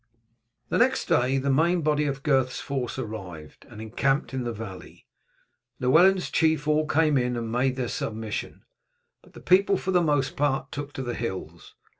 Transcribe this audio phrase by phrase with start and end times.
[0.69, 5.05] The next day the main body of Gurth's force arrived, and encamped in the valley.
[5.79, 8.63] Llewellyn's chiefs all came in and made their submission,
[9.21, 11.75] but the people for the most part took to the hills.